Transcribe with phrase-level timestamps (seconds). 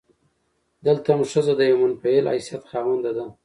[0.85, 3.25] دلته هم ښځه د يوه منفعل حيثيت خاونده ده.